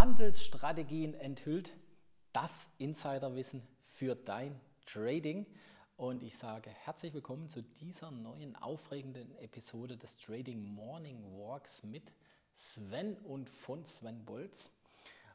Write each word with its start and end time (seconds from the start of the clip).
Handelsstrategien 0.00 1.12
enthüllt, 1.12 1.76
das 2.32 2.70
Insiderwissen 2.78 3.60
für 3.84 4.14
dein 4.14 4.58
Trading. 4.86 5.44
Und 5.98 6.22
ich 6.22 6.38
sage 6.38 6.70
herzlich 6.70 7.12
willkommen 7.12 7.50
zu 7.50 7.60
dieser 7.60 8.10
neuen 8.10 8.56
aufregenden 8.56 9.36
Episode 9.40 9.98
des 9.98 10.16
Trading 10.16 10.64
Morning 10.64 11.22
Walks 11.36 11.82
mit 11.82 12.14
Sven 12.54 13.18
und 13.18 13.50
von 13.50 13.84
Sven 13.84 14.24
Bolz. 14.24 14.70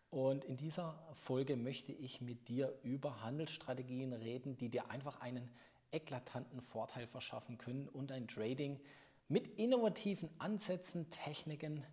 Und 0.09 0.43
in 0.45 0.57
dieser 0.57 0.97
Folge 1.13 1.57
möchte 1.57 1.91
ich 1.91 2.21
mit 2.21 2.47
dir 2.47 2.73
über 2.81 3.21
Handelsstrategien 3.21 4.13
reden, 4.13 4.57
die 4.57 4.69
dir 4.69 4.89
einfach 4.89 5.21
einen 5.21 5.47
eklatanten 5.91 6.59
Vorteil 6.61 7.05
verschaffen 7.05 7.59
können 7.59 7.87
und 7.87 8.09
dein 8.09 8.27
Trading 8.27 8.79
mit 9.27 9.59
innovativen 9.59 10.31
Ansätzen, 10.39 11.11
Techniken 11.11 11.85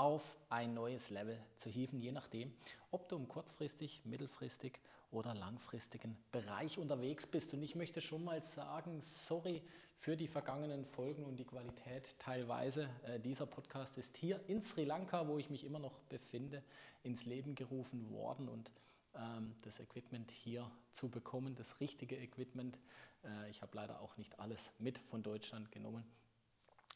auf 0.00 0.22
ein 0.48 0.72
neues 0.72 1.10
Level 1.10 1.38
zu 1.56 1.68
hieven, 1.68 2.00
je 2.00 2.12
nachdem, 2.12 2.52
ob 2.90 3.08
du 3.08 3.16
im 3.16 3.28
kurzfristig, 3.28 4.02
mittelfristig 4.04 4.78
oder 5.10 5.34
langfristigen 5.34 6.16
Bereich 6.32 6.78
unterwegs 6.78 7.26
bist. 7.26 7.52
Und 7.52 7.62
ich 7.62 7.74
möchte 7.74 8.00
schon 8.00 8.24
mal 8.24 8.42
sagen, 8.42 9.00
sorry 9.00 9.62
für 9.98 10.16
die 10.16 10.26
vergangenen 10.26 10.84
Folgen 10.84 11.24
und 11.24 11.36
die 11.36 11.44
Qualität 11.44 12.18
teilweise. 12.18 12.88
Äh, 13.04 13.20
dieser 13.20 13.46
Podcast 13.46 13.98
ist 13.98 14.16
hier 14.16 14.40
in 14.48 14.62
Sri 14.62 14.84
Lanka, 14.84 15.28
wo 15.28 15.38
ich 15.38 15.50
mich 15.50 15.64
immer 15.64 15.78
noch 15.78 16.00
befinde, 16.08 16.62
ins 17.02 17.26
Leben 17.26 17.54
gerufen 17.54 18.10
worden 18.10 18.48
und 18.48 18.72
ähm, 19.14 19.54
das 19.62 19.78
Equipment 19.78 20.30
hier 20.30 20.70
zu 20.92 21.08
bekommen, 21.08 21.54
das 21.54 21.80
richtige 21.80 22.16
Equipment. 22.16 22.78
Äh, 23.24 23.50
ich 23.50 23.60
habe 23.60 23.76
leider 23.76 24.00
auch 24.00 24.16
nicht 24.16 24.40
alles 24.40 24.72
mit 24.78 24.98
von 24.98 25.22
Deutschland 25.22 25.70
genommen. 25.70 26.04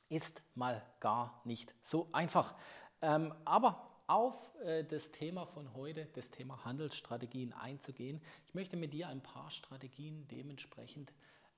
Ist 0.09 0.43
mal 0.55 0.85
gar 1.01 1.41
nicht 1.45 1.75
so 1.83 2.09
einfach. 2.13 2.55
Ähm, 3.03 3.33
aber 3.45 3.87
auf 4.07 4.55
äh, 4.65 4.85
das 4.85 5.11
Thema 5.11 5.47
von 5.47 5.75
heute, 5.75 6.07
das 6.15 6.31
Thema 6.31 6.65
Handelsstrategien 6.65 7.53
einzugehen. 7.53 8.21
Ich 8.47 8.55
möchte 8.55 8.77
mit 8.77 8.93
dir 8.93 9.09
ein 9.09 9.23
paar 9.23 9.51
Strategien 9.51 10.27
dementsprechend 10.29 11.13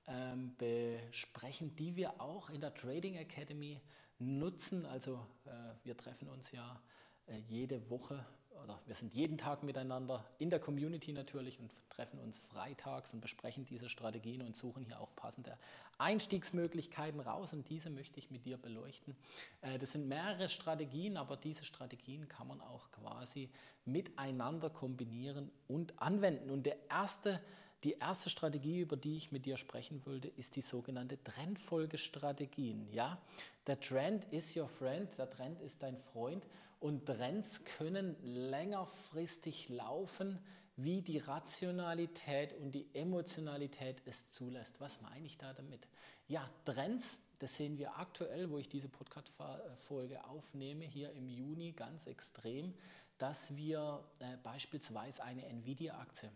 ähm, 0.07 0.55
besprechen, 0.57 1.75
die 1.75 1.95
wir 1.95 2.19
auch 2.19 2.49
in 2.49 2.61
der 2.61 2.73
Trading 2.73 3.15
Academy 3.15 3.79
nutzen. 4.17 4.85
Also 4.85 5.19
äh, 5.45 5.49
wir 5.83 5.95
treffen 5.95 6.27
uns 6.27 6.51
ja 6.51 6.81
äh, 7.27 7.37
jede 7.47 7.89
Woche 7.89 8.25
oder 8.63 8.79
wir 8.85 8.95
sind 8.95 9.13
jeden 9.13 9.37
Tag 9.37 9.63
miteinander 9.63 10.25
in 10.37 10.49
der 10.49 10.59
Community 10.59 11.13
natürlich 11.13 11.59
und 11.59 11.71
treffen 11.89 12.19
uns 12.19 12.39
freitags 12.39 13.13
und 13.13 13.21
besprechen 13.21 13.65
diese 13.65 13.89
Strategien 13.89 14.41
und 14.41 14.55
suchen 14.55 14.83
hier 14.83 14.99
auch 14.99 15.13
passende 15.15 15.57
Einstiegsmöglichkeiten 15.97 17.19
raus 17.19 17.51
und 17.51 17.69
diese 17.69 17.89
möchte 17.89 18.19
ich 18.19 18.31
mit 18.31 18.45
dir 18.45 18.57
beleuchten. 18.57 19.15
Äh, 19.61 19.77
das 19.77 19.91
sind 19.91 20.07
mehrere 20.07 20.47
Strategien, 20.47 21.17
aber 21.17 21.35
diese 21.35 21.65
Strategien 21.65 22.27
kann 22.27 22.47
man 22.47 22.61
auch 22.61 22.89
quasi 22.91 23.49
miteinander 23.85 24.69
kombinieren 24.69 25.51
und 25.67 26.01
anwenden. 26.01 26.51
Und 26.51 26.65
der 26.65 26.77
erste 26.89 27.41
die 27.83 27.93
erste 27.93 28.29
Strategie, 28.29 28.81
über 28.81 28.97
die 28.97 29.15
ich 29.15 29.31
mit 29.31 29.45
dir 29.45 29.55
sprechen 29.55 30.05
wollte, 30.05 30.27
ist 30.27 30.55
die 30.57 30.61
sogenannte 30.61 31.21
Trendfolgestrategien. 31.23 32.91
Ja, 32.91 33.21
der 33.67 33.79
Trend 33.79 34.25
is 34.31 34.55
your 34.55 34.67
friend, 34.67 35.17
der 35.17 35.29
Trend 35.29 35.61
ist 35.61 35.81
dein 35.81 35.97
Freund 35.97 36.45
und 36.81 37.05
Trends 37.05 37.63
können 37.63 38.17
längerfristig 38.21 39.69
laufen, 39.69 40.39
wie 40.75 41.01
die 41.01 41.19
Rationalität 41.19 42.53
und 42.53 42.71
die 42.71 42.87
Emotionalität 42.93 44.01
es 44.05 44.29
zulässt. 44.29 44.81
Was 44.81 45.01
meine 45.01 45.25
ich 45.25 45.37
da 45.37 45.53
damit? 45.53 45.87
Ja, 46.27 46.49
Trends, 46.65 47.21
das 47.39 47.55
sehen 47.55 47.77
wir 47.77 47.97
aktuell, 47.97 48.49
wo 48.49 48.57
ich 48.57 48.67
diese 48.67 48.89
Podcast-Folge 48.89 50.23
aufnehme, 50.25 50.85
hier 50.85 51.11
im 51.13 51.29
Juni 51.29 51.71
ganz 51.71 52.07
extrem, 52.07 52.73
dass 53.17 53.55
wir 53.55 54.03
äh, 54.19 54.37
beispielsweise 54.43 55.23
eine 55.23 55.45
Nvidia-Aktie 55.45 56.29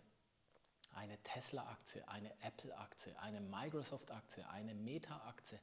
eine 0.96 1.18
Tesla-Aktie, 1.24 2.08
eine 2.08 2.32
Apple-Aktie, 2.42 3.18
eine 3.20 3.42
Microsoft-Aktie, 3.42 4.48
eine 4.50 4.74
Meta-Aktie 4.74 5.60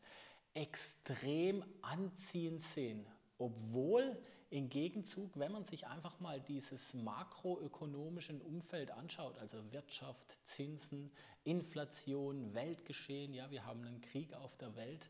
extrem 0.55 1.65
anziehend 1.83 2.63
sehen, 2.63 3.07
obwohl 3.39 4.17
im 4.51 4.69
Gegenzug, 4.69 5.39
wenn 5.39 5.53
man 5.53 5.65
sich 5.65 5.87
einfach 5.87 6.19
mal 6.19 6.41
dieses 6.41 6.95
makroökonomischen 6.95 8.41
Umfeld 8.41 8.91
anschaut, 8.91 9.39
also 9.39 9.59
Wirtschaft, 9.73 10.27
Zinsen, 10.45 11.13
Inflation, 11.45 12.53
Weltgeschehen, 12.53 13.33
ja, 13.33 13.51
wir 13.51 13.65
haben 13.65 13.85
einen 13.85 14.01
Krieg 14.01 14.35
auf 14.35 14.57
der 14.57 14.75
Welt, 14.75 15.09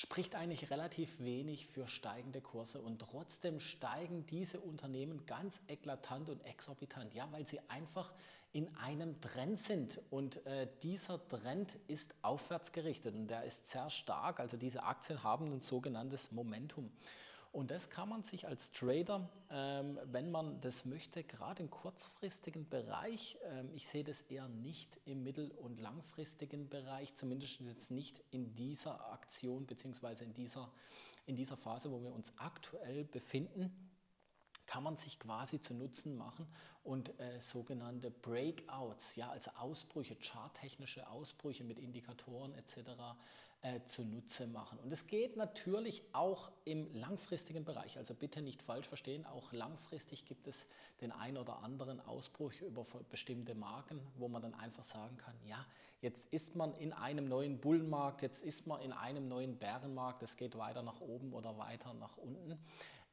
spricht 0.00 0.34
eigentlich 0.34 0.70
relativ 0.70 1.20
wenig 1.20 1.66
für 1.66 1.86
steigende 1.86 2.40
Kurse 2.40 2.80
und 2.80 3.02
trotzdem 3.02 3.60
steigen 3.60 4.24
diese 4.24 4.58
Unternehmen 4.58 5.26
ganz 5.26 5.60
eklatant 5.68 6.30
und 6.30 6.42
exorbitant, 6.46 7.12
ja, 7.12 7.30
weil 7.32 7.46
sie 7.46 7.60
einfach 7.68 8.10
in 8.54 8.74
einem 8.76 9.20
Trend 9.20 9.60
sind 9.60 10.00
und 10.08 10.44
äh, 10.46 10.68
dieser 10.82 11.20
Trend 11.28 11.78
ist 11.86 12.14
aufwärts 12.22 12.72
gerichtet 12.72 13.14
und 13.14 13.28
der 13.28 13.44
ist 13.44 13.68
sehr 13.68 13.90
stark, 13.90 14.40
also 14.40 14.56
diese 14.56 14.84
Aktien 14.84 15.22
haben 15.22 15.52
ein 15.52 15.60
sogenanntes 15.60 16.32
Momentum. 16.32 16.90
Und 17.52 17.72
das 17.72 17.90
kann 17.90 18.08
man 18.08 18.22
sich 18.22 18.46
als 18.46 18.70
Trader, 18.70 19.28
ähm, 19.50 19.98
wenn 20.04 20.30
man 20.30 20.60
das 20.60 20.84
möchte, 20.84 21.24
gerade 21.24 21.64
im 21.64 21.70
kurzfristigen 21.70 22.68
Bereich, 22.68 23.38
ähm, 23.44 23.70
ich 23.74 23.88
sehe 23.88 24.04
das 24.04 24.22
eher 24.22 24.46
nicht 24.48 24.88
im 25.04 25.24
mittel- 25.24 25.50
und 25.50 25.80
langfristigen 25.80 26.68
Bereich, 26.68 27.16
zumindest 27.16 27.60
jetzt 27.60 27.90
nicht 27.90 28.22
in 28.30 28.54
dieser 28.54 29.12
Aktion 29.12 29.66
bzw. 29.66 30.24
In 30.24 30.34
dieser, 30.34 30.70
in 31.26 31.34
dieser 31.34 31.56
Phase, 31.56 31.90
wo 31.90 32.00
wir 32.00 32.12
uns 32.12 32.32
aktuell 32.36 33.04
befinden, 33.04 33.89
kann 34.70 34.84
man 34.84 34.96
sich 34.96 35.18
quasi 35.18 35.60
zu 35.60 35.74
Nutzen 35.74 36.16
machen 36.16 36.46
und 36.84 37.18
äh, 37.18 37.40
sogenannte 37.40 38.12
Breakouts, 38.12 39.16
ja, 39.16 39.28
also 39.28 39.50
Ausbrüche, 39.58 40.14
charttechnische 40.14 41.08
Ausbrüche 41.10 41.64
mit 41.64 41.80
Indikatoren 41.80 42.54
etc 42.54 43.16
äh, 43.62 43.80
zunutze 43.84 44.46
machen. 44.46 44.78
Und 44.78 44.92
es 44.92 45.06
geht 45.06 45.36
natürlich 45.36 46.02
auch 46.12 46.50
im 46.64 46.92
langfristigen 46.94 47.64
Bereich. 47.64 47.98
Also 47.98 48.14
bitte 48.14 48.42
nicht 48.42 48.62
falsch 48.62 48.86
verstehen, 48.86 49.26
auch 49.26 49.52
langfristig 49.52 50.24
gibt 50.24 50.46
es 50.46 50.66
den 51.00 51.12
ein 51.12 51.36
oder 51.36 51.62
anderen 51.62 52.00
Ausbruch 52.00 52.52
über 52.60 52.86
bestimmte 53.10 53.54
Marken, 53.54 54.00
wo 54.16 54.28
man 54.28 54.40
dann 54.40 54.54
einfach 54.54 54.84
sagen 54.84 55.16
kann, 55.18 55.34
ja, 55.46 55.66
jetzt 56.00 56.24
ist 56.30 56.56
man 56.56 56.74
in 56.74 56.92
einem 56.92 57.28
neuen 57.28 57.60
Bullenmarkt, 57.60 58.22
jetzt 58.22 58.42
ist 58.42 58.66
man 58.66 58.80
in 58.80 58.92
einem 58.92 59.28
neuen 59.28 59.58
Bärenmarkt, 59.58 60.22
es 60.22 60.36
geht 60.36 60.56
weiter 60.56 60.82
nach 60.82 61.00
oben 61.00 61.32
oder 61.32 61.56
weiter 61.58 61.94
nach 61.94 62.16
unten. 62.16 62.58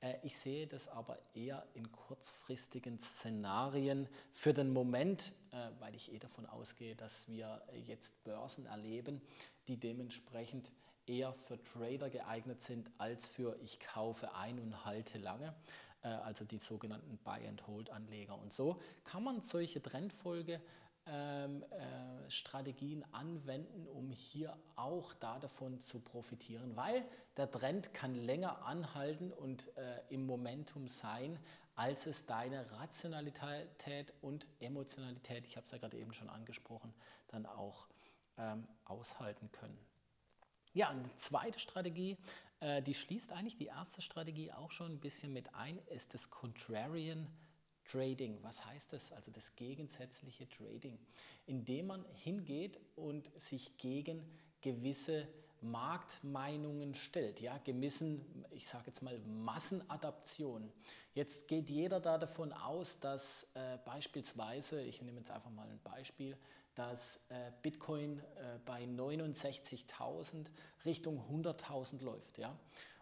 Äh, 0.01 0.15
ich 0.23 0.37
sehe 0.37 0.67
das 0.67 0.87
aber 0.87 1.17
eher 1.33 1.65
in 1.73 1.91
kurzfristigen 1.91 2.99
Szenarien 2.99 4.07
für 4.33 4.53
den 4.53 4.71
Moment, 4.71 5.33
äh, 5.51 5.69
weil 5.79 5.95
ich 5.95 6.11
eh 6.13 6.19
davon 6.19 6.45
ausgehe, 6.45 6.95
dass 6.95 7.27
wir 7.27 7.61
jetzt 7.85 8.23
Börsen 8.23 8.65
erleben, 8.65 9.21
die 9.67 9.77
dementsprechend 9.77 10.71
eher 11.07 11.33
für 11.33 11.61
Trader 11.63 12.09
geeignet 12.09 12.61
sind 12.61 12.91
als 12.97 13.27
für 13.27 13.57
ich 13.61 13.79
kaufe 13.79 14.33
ein 14.35 14.59
und 14.59 14.85
halte 14.85 15.17
lange, 15.17 15.55
äh, 16.03 16.09
also 16.09 16.45
die 16.45 16.59
sogenannten 16.59 17.17
Buy-and-Hold-Anleger. 17.19 18.37
Und 18.37 18.53
so 18.53 18.79
kann 19.03 19.23
man 19.23 19.41
solche 19.41 19.81
Trendfolge 19.81 20.61
ähm, 21.09 21.63
äh, 21.63 22.29
Strategien 22.29 23.05
anwenden, 23.13 23.87
um 23.87 24.11
hier 24.11 24.57
auch 24.75 25.13
da 25.13 25.39
davon 25.39 25.79
zu 25.79 25.99
profitieren, 25.99 26.75
weil 26.75 27.05
der 27.37 27.49
Trend 27.49 27.93
kann 27.93 28.15
länger 28.15 28.65
anhalten 28.65 29.31
und 29.31 29.75
äh, 29.77 30.01
im 30.09 30.25
Momentum 30.25 30.87
sein, 30.87 31.39
als 31.75 32.07
es 32.07 32.25
deine 32.25 32.71
Rationalität 32.71 34.13
und 34.21 34.47
Emotionalität, 34.59 35.45
ich 35.45 35.55
habe 35.57 35.65
es 35.65 35.71
ja 35.71 35.77
gerade 35.77 35.97
eben 35.97 36.11
schon 36.13 36.29
angesprochen, 36.29 36.93
dann 37.27 37.45
auch 37.45 37.87
ähm, 38.37 38.67
aushalten 38.85 39.51
können. 39.51 39.77
Ja, 40.73 40.89
eine 40.89 41.15
zweite 41.17 41.59
Strategie, 41.59 42.17
äh, 42.59 42.81
die 42.81 42.93
schließt 42.93 43.31
eigentlich 43.31 43.57
die 43.57 43.67
erste 43.67 44.01
Strategie 44.01 44.51
auch 44.51 44.71
schon 44.71 44.93
ein 44.93 44.99
bisschen 44.99 45.33
mit 45.33 45.53
ein, 45.53 45.79
ist 45.87 46.13
das 46.13 46.29
Contrarian 46.29 47.27
Trading. 47.89 48.37
Was 48.43 48.65
heißt 48.65 48.93
das? 48.93 49.11
Also 49.11 49.31
das 49.31 49.55
gegensätzliche 49.55 50.47
Trading, 50.49 50.97
indem 51.45 51.87
man 51.87 52.05
hingeht 52.13 52.79
und 52.95 53.31
sich 53.39 53.77
gegen 53.77 54.23
gewisse 54.61 55.27
Marktmeinungen 55.61 56.93
stellt, 56.93 57.41
ja, 57.41 57.57
gewissen, 57.57 58.45
ich 58.51 58.67
sage 58.67 58.85
jetzt 58.87 59.01
mal 59.01 59.17
Massenadaption. 59.19 60.71
Jetzt 61.13 61.47
geht 61.47 61.69
jeder 61.69 61.99
da 61.99 62.17
davon 62.17 62.53
aus, 62.53 62.99
dass 62.99 63.47
äh, 63.55 63.77
beispielsweise, 63.85 64.81
ich 64.81 65.01
nehme 65.01 65.19
jetzt 65.19 65.31
einfach 65.31 65.49
mal 65.49 65.67
ein 65.67 65.79
Beispiel, 65.83 66.37
dass 66.75 67.19
äh, 67.29 67.51
Bitcoin 67.63 68.19
äh, 68.19 68.59
bei 68.65 68.83
69.000 68.83 70.45
Richtung 70.85 71.19
100.000 71.27 72.03
läuft, 72.03 72.37
ja. 72.37 72.55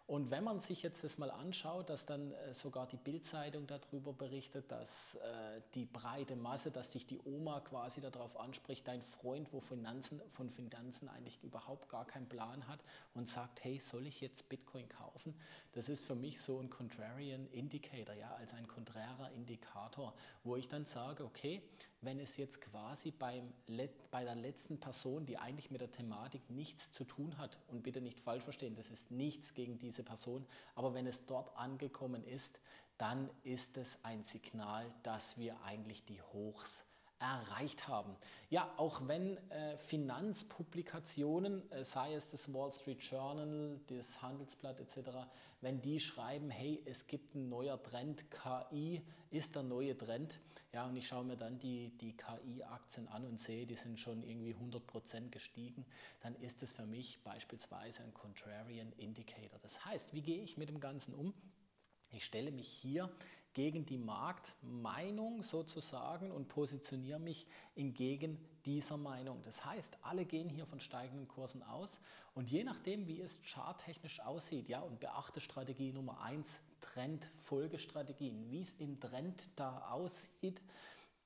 Und 0.07 0.29
wenn 0.29 0.43
man 0.43 0.59
sich 0.59 0.83
jetzt 0.83 1.03
das 1.03 1.17
mal 1.17 1.31
anschaut, 1.31 1.89
dass 1.89 2.05
dann 2.05 2.31
äh, 2.31 2.53
sogar 2.53 2.85
die 2.85 2.97
Bildzeitung 2.97 3.65
darüber 3.65 4.13
berichtet, 4.13 4.71
dass 4.71 5.15
äh, 5.15 5.61
die 5.73 5.85
breite 5.85 6.35
Masse, 6.35 6.69
dass 6.69 6.91
dich 6.91 7.07
die 7.07 7.19
Oma 7.25 7.59
quasi 7.61 8.01
darauf 8.01 8.39
anspricht, 8.39 8.87
dein 8.87 9.01
Freund, 9.01 9.51
wo 9.51 9.61
Finanzen, 9.61 10.21
von 10.29 10.51
Finanzen 10.51 11.09
eigentlich 11.09 11.41
überhaupt 11.43 11.89
gar 11.89 12.05
keinen 12.05 12.29
Plan 12.29 12.67
hat 12.67 12.83
und 13.15 13.27
sagt, 13.27 13.63
hey, 13.63 13.79
soll 13.79 14.05
ich 14.05 14.21
jetzt 14.21 14.47
Bitcoin 14.47 14.87
kaufen? 14.89 15.33
Das 15.71 15.89
ist 15.89 16.05
für 16.05 16.15
mich 16.15 16.39
so 16.39 16.59
ein 16.59 16.69
Contrarian 16.69 17.47
Indicator, 17.47 18.13
ja, 18.13 18.31
also 18.35 18.55
ein 18.57 18.67
konträrer 18.67 19.31
Indikator, 19.31 20.13
wo 20.43 20.55
ich 20.55 20.67
dann 20.67 20.85
sage, 20.85 21.25
okay, 21.25 21.63
wenn 22.05 22.19
es 22.19 22.37
jetzt 22.37 22.61
quasi 22.61 23.11
beim, 23.11 23.51
bei 24.11 24.23
der 24.23 24.35
letzten 24.35 24.79
Person, 24.79 25.25
die 25.25 25.37
eigentlich 25.37 25.71
mit 25.71 25.81
der 25.81 25.91
Thematik 25.91 26.49
nichts 26.49 26.91
zu 26.91 27.03
tun 27.03 27.37
hat, 27.37 27.59
und 27.67 27.83
bitte 27.83 28.01
nicht 28.01 28.19
falsch 28.19 28.43
verstehen, 28.43 28.75
das 28.75 28.91
ist 28.91 29.11
nichts 29.11 29.53
gegen 29.53 29.77
diese 29.79 30.03
Person, 30.03 30.45
aber 30.75 30.93
wenn 30.93 31.07
es 31.07 31.25
dort 31.25 31.55
angekommen 31.57 32.23
ist, 32.23 32.59
dann 32.97 33.29
ist 33.43 33.77
es 33.77 33.99
ein 34.03 34.23
Signal, 34.23 34.85
dass 35.03 35.37
wir 35.37 35.61
eigentlich 35.63 36.05
die 36.05 36.21
Hochs 36.21 36.85
erreicht 37.19 37.87
haben. 37.87 38.15
Ja, 38.49 38.73
auch 38.77 39.07
wenn 39.07 39.37
äh, 39.49 39.77
Finanzpublikationen, 39.77 41.69
äh, 41.71 41.83
sei 41.83 42.13
es 42.13 42.29
das 42.29 42.53
Wall 42.53 42.71
Street 42.71 43.01
Journal, 43.01 43.79
das 43.87 44.21
Handelsblatt 44.21 44.79
etc., 44.79 45.09
wenn 45.61 45.81
die 45.81 45.99
schreiben, 45.99 46.49
hey, 46.49 46.81
es 46.85 47.07
gibt 47.07 47.33
ein 47.35 47.49
neuer 47.49 47.81
Trend, 47.81 48.25
KI 48.29 49.01
ist 49.31 49.55
der 49.55 49.63
neue 49.63 49.97
Trend, 49.97 50.39
ja, 50.73 50.85
und 50.85 50.97
ich 50.97 51.07
schaue 51.07 51.23
mir 51.23 51.37
dann 51.37 51.57
die, 51.57 51.89
die 51.97 52.15
KI-Aktien 52.17 53.07
an 53.07 53.25
und 53.25 53.39
sehe, 53.39 53.65
die 53.65 53.75
sind 53.75 53.97
schon 53.99 54.21
irgendwie 54.23 54.53
100% 54.53 55.29
gestiegen, 55.29 55.85
dann 56.19 56.35
ist 56.35 56.61
es 56.63 56.73
für 56.73 56.85
mich 56.85 57.23
beispielsweise 57.23 58.03
ein 58.03 58.13
Contrarian 58.13 58.91
Indicator. 58.97 59.57
Das 59.61 59.85
heißt, 59.85 60.13
wie 60.13 60.21
gehe 60.21 60.43
ich 60.43 60.57
mit 60.57 60.67
dem 60.67 60.81
Ganzen 60.81 61.13
um? 61.13 61.33
Ich 62.11 62.25
stelle 62.25 62.51
mich 62.51 62.67
hier 62.67 63.09
gegen 63.55 63.85
die 63.85 63.97
Marktmeinung 63.97 65.41
sozusagen 65.41 66.29
und 66.29 66.49
positioniere 66.49 67.19
mich 67.19 67.47
entgegen 67.75 68.37
dieser 68.65 68.97
Meinung. 68.97 69.41
Das 69.43 69.63
heißt, 69.65 69.97
alle 70.01 70.25
gehen 70.25 70.49
hier 70.49 70.65
von 70.67 70.81
steigenden 70.81 71.27
Kursen 71.27 71.63
aus 71.63 72.01
und 72.33 72.51
je 72.51 72.65
nachdem, 72.65 73.07
wie 73.07 73.21
es 73.21 73.41
charttechnisch 73.43 74.19
aussieht, 74.19 74.67
ja, 74.67 74.81
und 74.81 74.99
beachte 74.99 75.39
Strategie 75.39 75.93
Nummer 75.93 76.21
1, 76.21 76.61
Trendfolgestrategien, 76.81 78.51
wie 78.51 78.59
es 78.59 78.73
im 78.73 78.99
Trend 78.99 79.49
da 79.55 79.87
aussieht, 79.89 80.61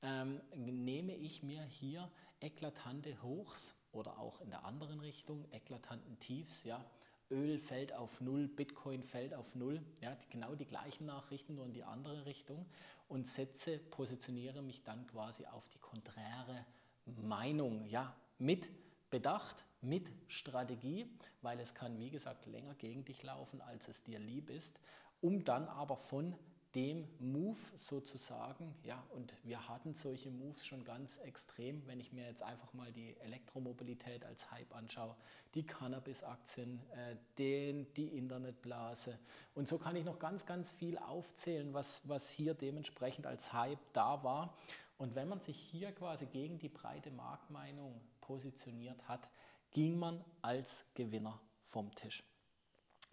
ähm, 0.03 0.39
nehme 0.55 1.15
ich 1.15 1.41
mir 1.41 1.63
hier 1.63 2.09
eklatante 2.39 3.21
Hochs 3.23 3.75
oder 3.91 4.19
auch 4.19 4.39
in 4.41 4.51
der 4.51 4.65
anderen 4.65 4.99
Richtung 4.99 5.45
eklatanten 5.51 6.19
Tiefs, 6.19 6.63
ja, 6.63 6.85
Öl 7.31 7.59
fällt 7.59 7.93
auf 7.93 8.21
Null, 8.21 8.47
Bitcoin 8.47 9.03
fällt 9.03 9.33
auf 9.33 9.53
Null. 9.55 9.81
Ja, 10.01 10.17
genau 10.29 10.55
die 10.55 10.65
gleichen 10.65 11.05
Nachrichten, 11.05 11.55
nur 11.55 11.65
in 11.65 11.73
die 11.73 11.83
andere 11.83 12.25
Richtung. 12.25 12.65
Und 13.07 13.27
setze, 13.27 13.77
positioniere 13.77 14.61
mich 14.61 14.83
dann 14.83 15.05
quasi 15.07 15.45
auf 15.45 15.67
die 15.69 15.79
konträre 15.79 16.65
Meinung. 17.05 17.85
Ja, 17.87 18.15
mit 18.37 18.67
Bedacht, 19.09 19.65
mit 19.81 20.11
Strategie, 20.27 21.07
weil 21.41 21.59
es 21.59 21.73
kann, 21.73 21.99
wie 21.99 22.09
gesagt, 22.09 22.45
länger 22.45 22.75
gegen 22.75 23.05
dich 23.05 23.23
laufen, 23.23 23.61
als 23.61 23.87
es 23.87 24.03
dir 24.03 24.19
lieb 24.19 24.49
ist, 24.49 24.79
um 25.21 25.43
dann 25.43 25.67
aber 25.67 25.97
von 25.97 26.35
dem 26.75 27.07
Move 27.19 27.57
sozusagen, 27.75 28.75
ja, 28.83 29.03
und 29.15 29.33
wir 29.43 29.67
hatten 29.67 29.95
solche 29.95 30.29
Moves 30.29 30.65
schon 30.65 30.83
ganz 30.83 31.17
extrem, 31.17 31.85
wenn 31.87 31.99
ich 31.99 32.13
mir 32.13 32.27
jetzt 32.27 32.43
einfach 32.43 32.73
mal 32.73 32.91
die 32.91 33.15
Elektromobilität 33.21 34.23
als 34.23 34.51
Hype 34.51 34.75
anschaue, 34.75 35.15
die 35.55 35.65
Cannabis-Aktien, 35.65 36.79
äh, 36.91 37.15
den, 37.37 37.91
die 37.95 38.09
Internetblase 38.17 39.17
und 39.55 39.67
so 39.67 39.77
kann 39.77 39.95
ich 39.95 40.05
noch 40.05 40.19
ganz, 40.19 40.45
ganz 40.45 40.71
viel 40.71 40.97
aufzählen, 40.97 41.73
was, 41.73 42.01
was 42.03 42.29
hier 42.29 42.53
dementsprechend 42.53 43.25
als 43.25 43.51
Hype 43.51 43.79
da 43.93 44.23
war. 44.23 44.55
Und 44.97 45.15
wenn 45.15 45.29
man 45.29 45.39
sich 45.39 45.57
hier 45.57 45.91
quasi 45.93 46.25
gegen 46.25 46.59
die 46.59 46.69
breite 46.69 47.09
Marktmeinung 47.09 47.99
positioniert 48.21 49.07
hat, 49.07 49.27
ging 49.71 49.97
man 49.97 50.23
als 50.41 50.85
Gewinner 50.93 51.39
vom 51.69 51.93
Tisch. 51.95 52.23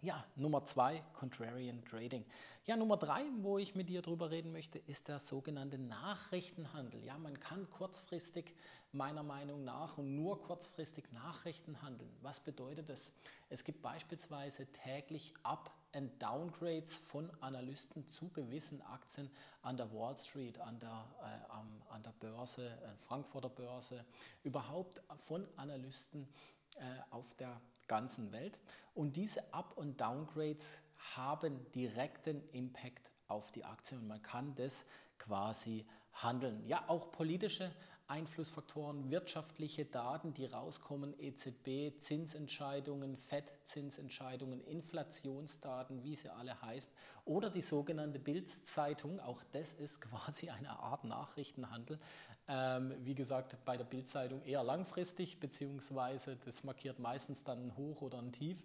Ja, 0.01 0.23
Nummer 0.35 0.63
zwei, 0.63 1.03
Contrarian 1.13 1.83
Trading. 1.83 2.23
Ja, 2.65 2.77
Nummer 2.77 2.97
drei, 2.97 3.23
wo 3.39 3.57
ich 3.57 3.73
mit 3.73 3.89
dir 3.89 4.03
drüber 4.03 4.29
reden 4.29 4.51
möchte, 4.51 4.77
ist 4.77 5.07
der 5.07 5.17
sogenannte 5.17 5.79
Nachrichtenhandel. 5.79 7.03
Ja, 7.03 7.17
man 7.17 7.39
kann 7.39 7.67
kurzfristig 7.71 8.53
meiner 8.91 9.23
Meinung 9.23 9.63
nach 9.63 9.97
und 9.97 10.15
nur 10.15 10.39
kurzfristig 10.43 11.11
Nachrichten 11.13 11.81
handeln. 11.81 12.15
Was 12.21 12.39
bedeutet 12.39 12.89
das? 12.89 13.11
Es 13.49 13.63
gibt 13.63 13.81
beispielsweise 13.81 14.67
täglich 14.67 15.33
Up- 15.41 15.71
and 15.93 16.21
Downgrades 16.21 16.99
von 16.99 17.31
Analysten 17.41 18.07
zu 18.07 18.29
gewissen 18.29 18.83
Aktien 18.83 19.31
an 19.63 19.77
der 19.77 19.91
Wall 19.91 20.15
Street, 20.15 20.59
an 20.59 20.77
der, 20.77 21.05
äh, 21.23 21.91
an 21.91 22.03
der 22.03 22.13
Börse, 22.19 22.69
äh, 22.69 22.95
Frankfurter 23.07 23.49
Börse, 23.49 24.05
überhaupt 24.43 25.01
von 25.25 25.47
Analysten 25.55 26.27
äh, 26.75 26.83
auf 27.09 27.33
der 27.33 27.59
ganzen 27.87 28.31
Welt. 28.31 28.59
Und 28.93 29.15
diese 29.15 29.53
Up- 29.53 29.77
und 29.77 29.99
Downgrades 29.99 30.81
haben 31.15 31.69
direkten 31.71 32.41
Impact 32.51 33.11
auf 33.27 33.51
die 33.51 33.65
Aktie 33.65 33.97
und 33.97 34.07
man 34.07 34.21
kann 34.21 34.55
das 34.55 34.85
quasi 35.17 35.85
handeln. 36.13 36.65
Ja, 36.67 36.83
auch 36.87 37.11
politische 37.11 37.71
Einflussfaktoren, 38.07 39.11
wirtschaftliche 39.11 39.85
Daten, 39.85 40.33
die 40.33 40.45
rauskommen, 40.45 41.13
EZB, 41.19 41.99
Zinsentscheidungen, 42.01 43.17
FED-Zinsentscheidungen, 43.17 44.63
Inflationsdaten, 44.65 46.03
wie 46.03 46.15
sie 46.15 46.29
alle 46.29 46.61
heißen, 46.61 46.91
oder 47.25 47.49
die 47.49 47.61
sogenannte 47.61 48.19
Bild-Zeitung, 48.19 49.19
auch 49.19 49.43
das 49.51 49.73
ist 49.73 49.99
quasi 50.09 50.49
eine 50.49 50.79
Art 50.79 51.03
Nachrichtenhandel. 51.03 51.99
Ähm, 52.47 52.93
wie 53.03 53.15
gesagt, 53.15 53.57
bei 53.65 53.75
der 53.75 53.83
Bild-Zeitung 53.83 54.41
eher 54.43 54.63
langfristig, 54.63 55.39
beziehungsweise 55.39 56.37
das 56.37 56.63
markiert 56.63 56.99
meistens 56.99 57.43
dann 57.43 57.67
ein 57.67 57.75
Hoch 57.75 58.01
oder 58.01 58.19
ein 58.19 58.31
Tief. 58.31 58.57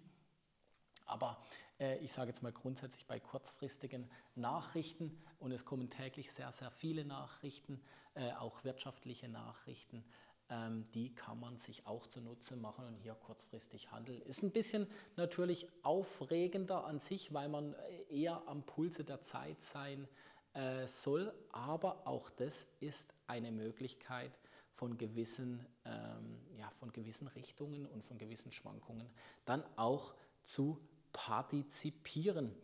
Aber 1.05 1.37
äh, 1.79 1.97
ich 1.97 2.13
sage 2.13 2.29
jetzt 2.29 2.41
mal 2.41 2.53
grundsätzlich 2.53 3.05
bei 3.05 3.19
kurzfristigen 3.19 4.09
Nachrichten 4.35 5.21
und 5.43 5.51
es 5.51 5.65
kommen 5.65 5.89
täglich 5.89 6.31
sehr, 6.31 6.51
sehr 6.53 6.71
viele 6.71 7.03
Nachrichten, 7.03 7.81
äh, 8.15 8.31
auch 8.31 8.63
wirtschaftliche 8.63 9.27
Nachrichten, 9.27 10.05
ähm, 10.49 10.85
die 10.93 11.13
kann 11.13 11.37
man 11.37 11.57
sich 11.57 11.85
auch 11.85 12.07
zunutze 12.07 12.55
machen 12.55 12.85
und 12.87 12.95
hier 12.95 13.13
kurzfristig 13.13 13.91
handeln. 13.91 14.21
Ist 14.21 14.41
ein 14.41 14.51
bisschen 14.51 14.87
natürlich 15.17 15.67
aufregender 15.83 16.85
an 16.85 17.01
sich, 17.01 17.33
weil 17.33 17.49
man 17.49 17.73
äh, 17.73 18.21
eher 18.21 18.41
am 18.47 18.63
Pulse 18.63 19.03
der 19.03 19.21
Zeit 19.21 19.61
sein 19.65 20.07
äh, 20.53 20.87
soll, 20.87 21.33
aber 21.51 22.07
auch 22.07 22.29
das 22.29 22.65
ist 22.79 23.13
eine 23.27 23.51
Möglichkeit, 23.51 24.31
von 24.75 24.97
gewissen, 24.97 25.65
ähm, 25.85 26.39
ja, 26.57 26.69
von 26.79 26.91
gewissen 26.91 27.27
Richtungen 27.27 27.85
und 27.85 28.03
von 28.03 28.17
gewissen 28.17 28.51
Schwankungen 28.51 29.07
dann 29.45 29.63
auch 29.75 30.15
zu 30.41 30.79
partizipieren. 31.11 32.55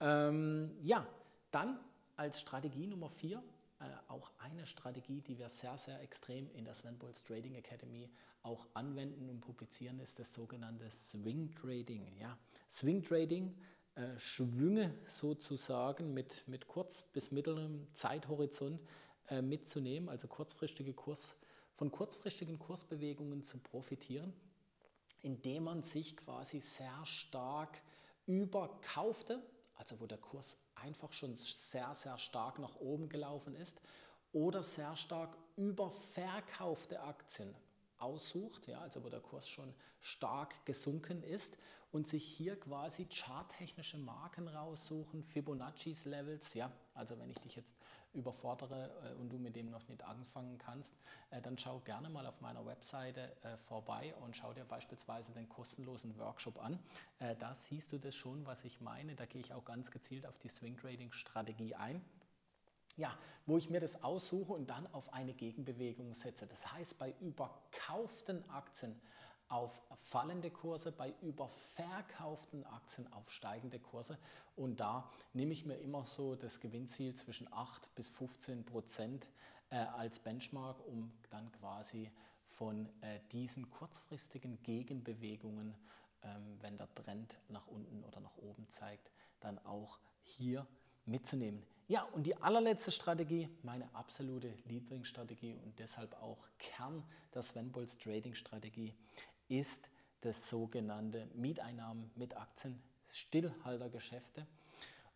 Ähm, 0.00 0.70
ja, 0.82 1.06
dann 1.50 1.80
als 2.20 2.38
Strategie 2.38 2.86
Nummer 2.86 3.08
vier, 3.08 3.42
äh, 3.80 3.84
auch 4.08 4.30
eine 4.38 4.66
Strategie, 4.66 5.22
die 5.22 5.38
wir 5.38 5.48
sehr, 5.48 5.78
sehr 5.78 6.02
extrem 6.02 6.50
in 6.52 6.66
der 6.66 6.74
Sven 6.74 6.98
Bolz 6.98 7.24
Trading 7.24 7.54
Academy 7.54 8.10
auch 8.42 8.66
anwenden 8.74 9.30
und 9.30 9.40
publizieren, 9.40 9.98
ist 10.00 10.18
das 10.18 10.34
sogenannte 10.34 10.90
Swing 10.90 11.54
Trading. 11.54 12.06
Ja. 12.18 12.36
Swing 12.70 13.02
Trading, 13.02 13.56
äh, 13.94 14.18
Schwünge 14.18 14.94
sozusagen 15.06 16.12
mit, 16.12 16.46
mit 16.46 16.68
kurz- 16.68 17.04
bis 17.14 17.30
mittlerem 17.30 17.86
Zeithorizont 17.94 18.82
äh, 19.28 19.40
mitzunehmen, 19.40 20.10
also 20.10 20.28
kurzfristige 20.28 20.92
Kurs, 20.92 21.36
von 21.74 21.90
kurzfristigen 21.90 22.58
Kursbewegungen 22.58 23.42
zu 23.42 23.56
profitieren 23.56 24.34
indem 25.22 25.64
man 25.64 25.82
sich 25.82 26.16
quasi 26.16 26.60
sehr 26.60 27.04
stark 27.04 27.82
überkaufte, 28.26 29.42
also 29.76 30.00
wo 30.00 30.06
der 30.06 30.18
Kurs 30.18 30.56
einfach 30.82 31.12
schon 31.12 31.34
sehr, 31.34 31.94
sehr 31.94 32.18
stark 32.18 32.58
nach 32.58 32.76
oben 32.76 33.08
gelaufen 33.08 33.54
ist, 33.54 33.80
oder 34.32 34.62
sehr 34.62 34.94
stark 34.96 35.36
überverkaufte 35.56 37.00
Aktien 37.02 37.54
aussucht, 38.00 38.66
ja, 38.66 38.80
also 38.80 39.04
wo 39.04 39.08
der 39.08 39.20
Kurs 39.20 39.48
schon 39.48 39.72
stark 40.00 40.64
gesunken 40.64 41.22
ist 41.22 41.56
und 41.92 42.06
sich 42.06 42.24
hier 42.24 42.58
quasi 42.58 43.06
charttechnische 43.06 43.98
Marken 43.98 44.48
raussuchen, 44.48 45.24
Fibonacci's 45.24 46.04
Levels, 46.04 46.54
ja, 46.54 46.70
also 46.94 47.18
wenn 47.18 47.30
ich 47.30 47.38
dich 47.38 47.56
jetzt 47.56 47.74
überfordere 48.12 48.90
äh, 49.04 49.20
und 49.20 49.30
du 49.30 49.38
mit 49.38 49.56
dem 49.56 49.70
noch 49.70 49.86
nicht 49.88 50.02
anfangen 50.02 50.58
kannst, 50.58 50.94
äh, 51.30 51.40
dann 51.40 51.58
schau 51.58 51.80
gerne 51.80 52.08
mal 52.08 52.26
auf 52.26 52.40
meiner 52.40 52.64
Webseite 52.66 53.32
äh, 53.42 53.56
vorbei 53.56 54.14
und 54.20 54.36
schau 54.36 54.52
dir 54.52 54.64
beispielsweise 54.64 55.32
den 55.32 55.48
kostenlosen 55.48 56.16
Workshop 56.18 56.62
an. 56.62 56.78
Da 57.38 57.54
siehst 57.54 57.92
du 57.92 57.98
das 57.98 58.14
schon, 58.14 58.46
was 58.46 58.64
ich 58.64 58.80
meine. 58.80 59.14
Da 59.14 59.26
gehe 59.26 59.40
ich 59.40 59.52
auch 59.52 59.64
ganz 59.64 59.90
gezielt 59.90 60.26
auf 60.26 60.38
die 60.38 60.48
Swing 60.48 60.76
Trading 60.76 61.12
Strategie 61.12 61.74
ein. 61.74 62.02
Ja, 63.00 63.16
wo 63.46 63.56
ich 63.56 63.70
mir 63.70 63.80
das 63.80 64.04
aussuche 64.04 64.52
und 64.52 64.68
dann 64.68 64.86
auf 64.92 65.14
eine 65.14 65.32
Gegenbewegung 65.32 66.12
setze. 66.12 66.46
Das 66.46 66.70
heißt, 66.70 66.98
bei 66.98 67.14
überkauften 67.22 68.46
Aktien 68.50 68.94
auf 69.48 69.82
fallende 70.02 70.50
Kurse, 70.50 70.92
bei 70.92 71.14
überverkauften 71.22 72.66
Aktien 72.66 73.10
auf 73.14 73.30
steigende 73.32 73.78
Kurse. 73.78 74.18
Und 74.54 74.80
da 74.80 75.10
nehme 75.32 75.54
ich 75.54 75.64
mir 75.64 75.76
immer 75.76 76.04
so 76.04 76.34
das 76.34 76.60
Gewinnziel 76.60 77.14
zwischen 77.14 77.50
8 77.50 77.94
bis 77.94 78.10
15 78.10 78.66
Prozent 78.66 79.26
äh, 79.70 79.76
als 79.76 80.18
Benchmark, 80.18 80.86
um 80.86 81.10
dann 81.30 81.50
quasi 81.52 82.10
von 82.48 82.86
äh, 83.00 83.18
diesen 83.32 83.70
kurzfristigen 83.70 84.62
Gegenbewegungen, 84.62 85.74
ähm, 86.22 86.58
wenn 86.60 86.76
der 86.76 86.94
Trend 86.94 87.38
nach 87.48 87.66
unten 87.66 88.04
oder 88.04 88.20
nach 88.20 88.36
oben 88.36 88.68
zeigt, 88.68 89.10
dann 89.40 89.58
auch 89.60 89.98
hier 90.22 90.66
mitzunehmen. 91.06 91.62
Ja, 91.90 92.04
und 92.12 92.22
die 92.22 92.36
allerletzte 92.36 92.92
Strategie, 92.92 93.48
meine 93.64 93.92
absolute 93.96 94.54
Lieblingsstrategie 94.66 95.56
und 95.64 95.76
deshalb 95.80 96.14
auch 96.22 96.38
Kern 96.56 97.02
der 97.34 97.42
Sven 97.42 97.72
Bolz 97.72 97.98
Trading 97.98 98.32
Strategie, 98.36 98.94
ist 99.48 99.90
das 100.20 100.48
sogenannte 100.48 101.26
Mieteinnahmen 101.34 102.08
mit 102.14 102.36
Aktien, 102.36 102.80
Stillhaltergeschäfte. 103.08 104.46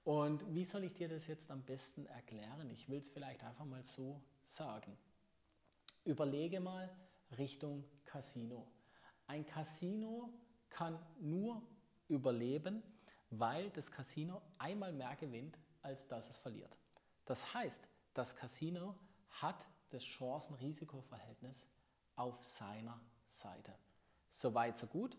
Und 0.02 0.52
wie 0.52 0.64
soll 0.64 0.82
ich 0.82 0.94
dir 0.94 1.06
das 1.06 1.28
jetzt 1.28 1.48
am 1.48 1.62
besten 1.62 2.06
erklären? 2.06 2.68
Ich 2.72 2.88
will 2.88 2.98
es 2.98 3.08
vielleicht 3.08 3.44
einfach 3.44 3.66
mal 3.66 3.84
so 3.84 4.20
sagen. 4.42 4.98
Überlege 6.04 6.58
mal 6.58 6.90
Richtung 7.38 7.84
Casino. 8.04 8.66
Ein 9.28 9.46
Casino 9.46 10.28
kann 10.70 10.98
nur 11.20 11.62
überleben, 12.08 12.82
weil 13.30 13.70
das 13.70 13.92
Casino 13.92 14.42
einmal 14.58 14.92
mehr 14.92 15.14
gewinnt, 15.14 15.56
als 15.84 16.06
dass 16.08 16.28
es 16.28 16.38
verliert. 16.38 16.76
Das 17.24 17.54
heißt, 17.54 17.86
das 18.14 18.34
Casino 18.36 18.98
hat 19.30 19.66
das 19.90 20.04
Chancen-Risiko-Verhältnis 20.04 21.66
auf 22.16 22.42
seiner 22.42 23.00
Seite. 23.26 23.74
So 24.32 24.54
weit, 24.54 24.78
so 24.78 24.86
gut. 24.86 25.16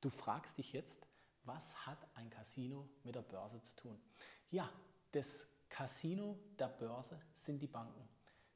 Du 0.00 0.08
fragst 0.08 0.58
dich 0.58 0.72
jetzt, 0.72 1.06
was 1.44 1.86
hat 1.86 1.98
ein 2.14 2.30
Casino 2.30 2.88
mit 3.04 3.14
der 3.14 3.22
Börse 3.22 3.60
zu 3.62 3.74
tun? 3.76 4.02
Ja, 4.50 4.70
das 5.12 5.46
Casino 5.68 6.38
der 6.58 6.68
Börse 6.68 7.20
sind 7.34 7.60
die 7.60 7.66
Banken. 7.66 8.08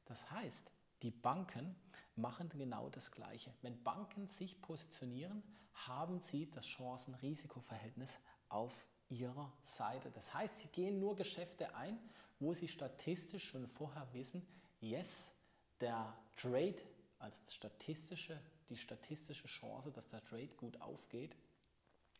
Das 0.05 0.29
heißt, 0.31 0.71
die 1.01 1.11
Banken 1.11 1.75
machen 2.15 2.49
genau 2.49 2.89
das 2.89 3.11
Gleiche. 3.11 3.53
Wenn 3.61 3.83
Banken 3.83 4.27
sich 4.27 4.61
positionieren, 4.61 5.43
haben 5.73 6.21
sie 6.21 6.49
das 6.49 6.65
Chancen-Risiko-Verhältnis 6.65 8.19
auf 8.49 8.87
ihrer 9.09 9.51
Seite. 9.61 10.11
Das 10.11 10.33
heißt, 10.33 10.59
sie 10.59 10.67
gehen 10.69 10.99
nur 10.99 11.15
Geschäfte 11.15 11.73
ein, 11.75 11.97
wo 12.39 12.53
sie 12.53 12.67
statistisch 12.67 13.47
schon 13.47 13.67
vorher 13.67 14.07
wissen, 14.13 14.45
yes, 14.79 15.31
der 15.79 16.13
Trade, 16.35 16.75
also 17.19 17.39
das 17.43 17.53
statistische, 17.53 18.39
die 18.69 18.77
statistische 18.77 19.47
Chance, 19.47 19.91
dass 19.91 20.09
der 20.09 20.23
Trade 20.23 20.49
gut 20.57 20.79
aufgeht, 20.81 21.35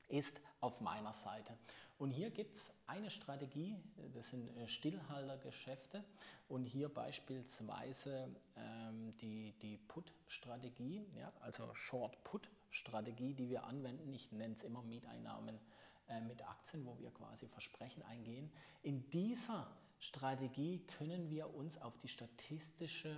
ist 0.07 0.39
auf 0.61 0.81
meiner 0.81 1.13
Seite. 1.13 1.57
Und 1.97 2.11
hier 2.11 2.29
gibt 2.29 2.55
es 2.55 2.71
eine 2.85 3.09
Strategie, 3.09 3.75
das 4.13 4.29
sind 4.29 4.55
äh, 4.57 4.67
Stillhaltergeschäfte 4.67 6.03
und 6.47 6.65
hier 6.65 6.89
beispielsweise 6.89 8.29
ähm, 8.55 9.15
die, 9.17 9.53
die 9.61 9.77
Put-Strategie, 9.77 11.05
ja, 11.15 11.33
also 11.41 11.73
Short-Put-Strategie, 11.73 13.33
die 13.33 13.49
wir 13.49 13.65
anwenden. 13.65 14.13
Ich 14.13 14.31
nenne 14.31 14.53
es 14.53 14.63
immer 14.63 14.83
Mieteinnahmen 14.83 15.59
äh, 16.09 16.21
mit 16.21 16.47
Aktien, 16.47 16.85
wo 16.85 16.97
wir 16.99 17.11
quasi 17.11 17.47
Versprechen 17.47 18.03
eingehen. 18.03 18.51
In 18.83 19.09
dieser 19.11 19.67
Strategie 19.99 20.79
können 20.85 21.29
wir 21.29 21.53
uns 21.55 21.81
auf 21.81 21.97
die 21.97 22.07
statistische 22.07 23.17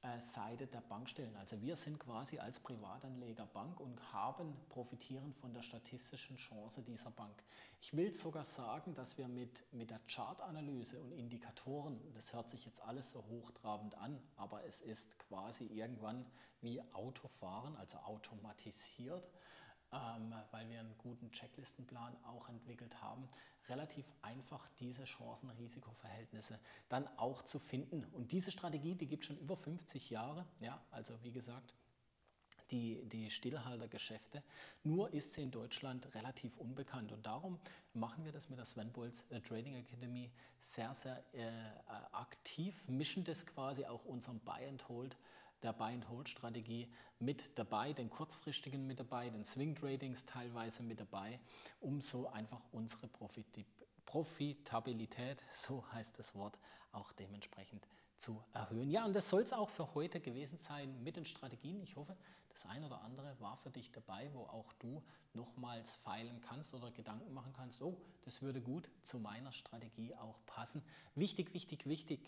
äh, 0.00 0.20
Seite 0.20 0.68
der 0.68 0.80
Bank 0.80 1.08
stellen. 1.08 1.34
Also 1.34 1.60
wir 1.60 1.74
sind 1.74 1.98
quasi 1.98 2.38
als 2.38 2.60
Privatanleger 2.60 3.46
Bank 3.46 3.80
und 3.80 4.12
haben, 4.12 4.54
profitieren 4.68 5.34
von 5.34 5.52
der 5.52 5.62
statistischen 5.62 6.36
Chance 6.36 6.82
dieser 6.82 7.10
Bank. 7.10 7.42
Ich 7.80 7.96
will 7.96 8.14
sogar 8.14 8.44
sagen, 8.44 8.94
dass 8.94 9.18
wir 9.18 9.26
mit, 9.26 9.64
mit 9.72 9.90
der 9.90 9.98
Chartanalyse 10.06 11.00
und 11.00 11.10
Indikatoren, 11.10 12.00
das 12.14 12.32
hört 12.32 12.48
sich 12.48 12.64
jetzt 12.64 12.80
alles 12.82 13.10
so 13.10 13.24
hochtrabend 13.24 13.96
an, 13.96 14.22
aber 14.36 14.64
es 14.64 14.80
ist 14.80 15.18
quasi 15.18 15.66
irgendwann 15.66 16.24
wie 16.60 16.80
Autofahren, 16.92 17.76
also 17.76 17.98
automatisiert 17.98 19.28
ähm, 19.92 20.34
weil 20.50 20.68
wir 20.68 20.80
einen 20.80 20.96
guten 20.98 21.30
Checklistenplan 21.30 22.16
auch 22.24 22.48
entwickelt 22.48 23.00
haben, 23.00 23.28
relativ 23.68 24.06
einfach 24.22 24.68
diese 24.80 25.04
Chancen-Risiko-Verhältnisse 25.04 26.58
dann 26.88 27.06
auch 27.16 27.42
zu 27.42 27.58
finden. 27.58 28.04
Und 28.12 28.32
diese 28.32 28.50
Strategie, 28.50 28.94
die 28.94 29.06
gibt 29.06 29.24
schon 29.24 29.38
über 29.38 29.56
50 29.56 30.10
Jahre, 30.10 30.46
ja, 30.60 30.80
also 30.90 31.14
wie 31.22 31.32
gesagt, 31.32 31.74
die, 32.70 33.02
die 33.08 33.30
Stillhaltergeschäfte. 33.30 34.42
Nur 34.82 35.12
ist 35.12 35.32
sie 35.32 35.42
in 35.42 35.50
Deutschland 35.50 36.14
relativ 36.14 36.56
unbekannt 36.58 37.12
und 37.12 37.24
darum 37.24 37.58
machen 37.94 38.24
wir 38.24 38.32
das 38.32 38.48
mit 38.48 38.58
der 38.58 38.66
Sven 38.66 38.92
Bolz 38.92 39.24
äh, 39.30 39.40
Trading 39.40 39.74
Academy 39.76 40.30
sehr, 40.58 40.94
sehr 40.94 41.22
äh, 41.32 41.50
aktiv, 42.12 42.84
mischen 42.88 43.24
das 43.24 43.46
quasi 43.46 43.84
auch 43.86 44.04
unserem 44.04 44.40
Buy 44.40 44.66
and 44.68 44.86
Hold 44.88 45.16
der 45.62 45.72
Buy-and-Hold-Strategie 45.72 46.92
mit 47.18 47.58
dabei, 47.58 47.92
den 47.92 48.10
kurzfristigen 48.10 48.86
mit 48.86 49.00
dabei, 49.00 49.30
den 49.30 49.44
Swing-Tradings 49.44 50.24
teilweise 50.26 50.82
mit 50.82 51.00
dabei, 51.00 51.40
um 51.80 52.00
so 52.00 52.28
einfach 52.28 52.62
unsere 52.72 53.08
Profitabilität, 54.04 55.42
so 55.52 55.84
heißt 55.92 56.18
das 56.18 56.34
Wort, 56.34 56.58
auch 56.92 57.12
dementsprechend 57.12 57.86
zu 58.18 58.42
erhöhen. 58.52 58.90
Ja, 58.90 59.04
und 59.04 59.14
das 59.14 59.28
soll 59.28 59.42
es 59.42 59.52
auch 59.52 59.70
für 59.70 59.94
heute 59.94 60.20
gewesen 60.20 60.58
sein 60.58 61.02
mit 61.02 61.16
den 61.16 61.24
Strategien. 61.24 61.80
Ich 61.82 61.96
hoffe, 61.96 62.16
das 62.48 62.66
eine 62.66 62.86
oder 62.86 63.02
andere 63.02 63.38
war 63.40 63.56
für 63.56 63.70
dich 63.70 63.92
dabei, 63.92 64.30
wo 64.32 64.40
auch 64.40 64.72
du 64.74 65.04
nochmals 65.34 65.96
feilen 65.96 66.40
kannst 66.40 66.74
oder 66.74 66.90
Gedanken 66.90 67.32
machen 67.32 67.52
kannst, 67.52 67.80
oh, 67.82 68.00
das 68.22 68.42
würde 68.42 68.60
gut 68.60 68.90
zu 69.02 69.20
meiner 69.20 69.52
Strategie 69.52 70.14
auch 70.16 70.38
passen. 70.46 70.82
Wichtig, 71.14 71.54
wichtig, 71.54 71.86
wichtig, 71.86 72.20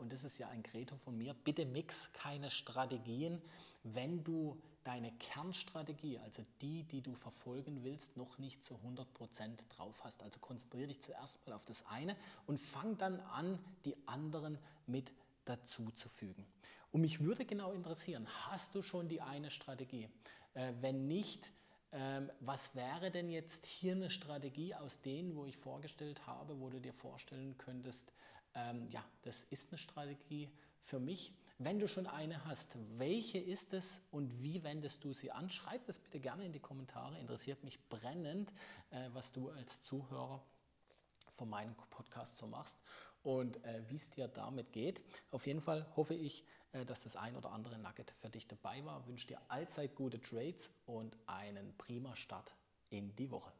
und 0.00 0.12
das 0.12 0.24
ist 0.24 0.38
ja 0.38 0.48
ein 0.48 0.62
Credo 0.62 0.96
von 0.96 1.16
mir, 1.16 1.34
bitte 1.34 1.66
mix 1.66 2.12
keine 2.12 2.50
Strategien, 2.50 3.40
wenn 3.82 4.22
du 4.22 4.60
deine 4.84 5.10
Kernstrategie, 5.12 6.18
also 6.18 6.44
die, 6.60 6.84
die 6.84 7.00
du 7.00 7.14
verfolgen 7.14 7.82
willst, 7.82 8.16
noch 8.16 8.38
nicht 8.38 8.62
zu 8.62 8.74
100% 8.74 9.68
drauf 9.70 10.04
hast. 10.04 10.22
Also 10.22 10.38
konzentriere 10.40 10.88
dich 10.88 11.00
zuerst 11.00 11.44
mal 11.46 11.54
auf 11.54 11.64
das 11.64 11.84
eine 11.86 12.16
und 12.46 12.60
fang 12.60 12.96
dann 12.98 13.18
an, 13.20 13.58
die 13.84 13.96
anderen 14.06 14.58
mit 14.86 15.10
dazu 15.46 15.90
zu 15.92 16.08
fügen. 16.08 16.46
Und 16.92 17.00
mich 17.00 17.20
würde 17.20 17.44
genau 17.44 17.72
interessieren, 17.72 18.28
hast 18.46 18.74
du 18.74 18.82
schon 18.82 19.08
die 19.08 19.20
eine 19.20 19.50
Strategie? 19.50 20.08
Äh, 20.52 20.72
wenn 20.80 21.08
nicht, 21.08 21.50
ähm, 21.92 22.30
was 22.40 22.74
wäre 22.74 23.10
denn 23.10 23.30
jetzt 23.30 23.66
hier 23.66 23.92
eine 23.92 24.10
Strategie 24.10 24.74
aus 24.74 25.00
denen, 25.00 25.34
wo 25.34 25.46
ich 25.46 25.56
vorgestellt 25.56 26.26
habe, 26.26 26.60
wo 26.60 26.68
du 26.68 26.78
dir 26.78 26.92
vorstellen 26.92 27.56
könntest, 27.58 28.12
ähm, 28.54 28.88
ja, 28.90 29.04
das 29.22 29.44
ist 29.44 29.70
eine 29.70 29.78
Strategie 29.78 30.50
für 30.80 30.98
mich. 30.98 31.34
Wenn 31.58 31.78
du 31.78 31.86
schon 31.86 32.06
eine 32.06 32.44
hast, 32.46 32.76
welche 32.98 33.38
ist 33.38 33.74
es 33.74 34.02
und 34.10 34.42
wie 34.42 34.62
wendest 34.64 35.04
du 35.04 35.12
sie 35.12 35.30
an? 35.30 35.48
Schreib 35.48 35.86
das 35.86 35.98
bitte 35.98 36.18
gerne 36.18 36.44
in 36.44 36.52
die 36.52 36.60
Kommentare. 36.60 37.18
Interessiert 37.18 37.62
mich 37.62 37.78
brennend, 37.88 38.52
äh, 38.90 39.08
was 39.12 39.32
du 39.32 39.50
als 39.50 39.80
Zuhörer 39.82 40.42
von 41.36 41.48
meinem 41.48 41.74
Podcast 41.90 42.38
so 42.38 42.46
machst 42.46 42.76
und 43.22 43.62
äh, 43.64 43.82
wie 43.88 43.96
es 43.96 44.10
dir 44.10 44.28
damit 44.28 44.72
geht. 44.72 45.02
Auf 45.30 45.46
jeden 45.46 45.60
Fall 45.60 45.86
hoffe 45.96 46.14
ich, 46.14 46.44
äh, 46.72 46.84
dass 46.84 47.02
das 47.02 47.16
ein 47.16 47.36
oder 47.36 47.52
andere 47.52 47.78
Nugget 47.78 48.10
für 48.20 48.30
dich 48.30 48.46
dabei 48.46 48.84
war. 48.84 49.06
Wünsche 49.06 49.28
dir 49.28 49.40
allzeit 49.48 49.94
gute 49.94 50.20
Trades 50.20 50.70
und 50.86 51.16
einen 51.26 51.76
prima 51.78 52.16
Start 52.16 52.52
in 52.90 53.14
die 53.16 53.30
Woche. 53.30 53.52